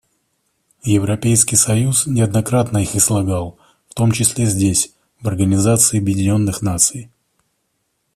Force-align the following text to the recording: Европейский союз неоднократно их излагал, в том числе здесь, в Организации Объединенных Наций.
Европейский 0.95 1.55
союз 1.55 2.07
неоднократно 2.07 2.79
их 2.79 2.95
излагал, 2.95 3.59
в 3.87 3.93
том 3.93 4.11
числе 4.11 4.47
здесь, 4.47 4.95
в 5.19 5.27
Организации 5.27 5.99
Объединенных 5.99 6.63
Наций. 6.63 7.11